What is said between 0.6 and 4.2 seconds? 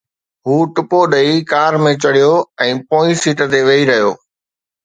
ٽپو ڏئي ڪار ۾ چڙهيو ۽ پوئين سيٽ تي ويهي رهيو.